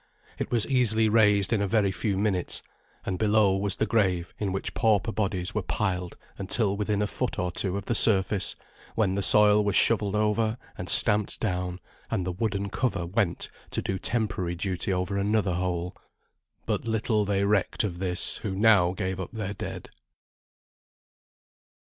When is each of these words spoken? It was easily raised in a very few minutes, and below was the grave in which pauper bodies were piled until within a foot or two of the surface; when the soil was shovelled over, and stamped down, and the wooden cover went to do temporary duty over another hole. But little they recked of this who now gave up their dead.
It 0.39 0.49
was 0.49 0.65
easily 0.65 1.07
raised 1.09 1.53
in 1.53 1.61
a 1.61 1.67
very 1.67 1.91
few 1.91 2.17
minutes, 2.17 2.63
and 3.05 3.19
below 3.19 3.55
was 3.55 3.75
the 3.75 3.85
grave 3.85 4.33
in 4.39 4.51
which 4.51 4.73
pauper 4.73 5.11
bodies 5.11 5.53
were 5.53 5.61
piled 5.61 6.17
until 6.39 6.75
within 6.75 7.03
a 7.03 7.05
foot 7.05 7.37
or 7.37 7.51
two 7.51 7.77
of 7.77 7.85
the 7.85 7.93
surface; 7.93 8.55
when 8.95 9.13
the 9.13 9.21
soil 9.21 9.63
was 9.63 9.75
shovelled 9.75 10.15
over, 10.15 10.57
and 10.75 10.89
stamped 10.89 11.39
down, 11.39 11.79
and 12.09 12.25
the 12.25 12.31
wooden 12.31 12.71
cover 12.71 13.05
went 13.05 13.51
to 13.69 13.83
do 13.83 13.99
temporary 13.99 14.55
duty 14.55 14.91
over 14.91 15.19
another 15.19 15.53
hole. 15.53 15.95
But 16.65 16.85
little 16.87 17.23
they 17.23 17.45
recked 17.45 17.83
of 17.83 17.99
this 17.99 18.37
who 18.37 18.55
now 18.55 18.93
gave 18.93 19.19
up 19.19 19.31
their 19.31 19.53
dead. 19.53 19.91